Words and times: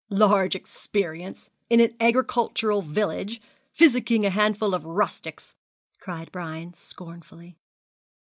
'Large 0.09 0.55
experience! 0.55 1.51
in 1.69 1.79
an 1.79 1.95
agricultural 1.99 2.81
village 2.81 3.39
physicking 3.71 4.25
a 4.25 4.31
handful 4.31 4.73
of 4.73 4.83
rustics!' 4.83 5.53
cried 5.99 6.31
Brian, 6.31 6.73
scornfully. 6.73 7.55